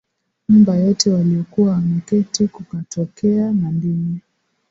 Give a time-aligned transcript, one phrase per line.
[0.49, 4.21] nyumba yote waliyokuwa wameketi Kukatokea na ndimi